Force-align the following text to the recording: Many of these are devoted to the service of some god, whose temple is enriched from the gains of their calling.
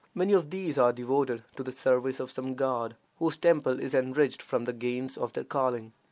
Many 0.15 0.33
of 0.33 0.49
these 0.49 0.79
are 0.79 0.91
devoted 0.91 1.43
to 1.55 1.61
the 1.61 1.71
service 1.71 2.19
of 2.19 2.31
some 2.31 2.55
god, 2.55 2.95
whose 3.19 3.37
temple 3.37 3.79
is 3.79 3.93
enriched 3.93 4.41
from 4.41 4.65
the 4.65 4.73
gains 4.73 5.15
of 5.15 5.33
their 5.33 5.43
calling. 5.43 5.93